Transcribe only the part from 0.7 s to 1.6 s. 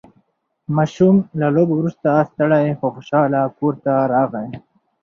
ماشوم له